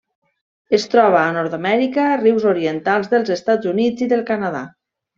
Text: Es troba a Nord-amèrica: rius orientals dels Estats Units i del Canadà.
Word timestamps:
Es 0.77 0.85
troba 0.93 1.19
a 1.25 1.35
Nord-amèrica: 1.35 2.07
rius 2.23 2.49
orientals 2.55 3.15
dels 3.15 3.33
Estats 3.39 3.73
Units 3.77 4.07
i 4.09 4.13
del 4.17 4.29
Canadà. 4.35 4.69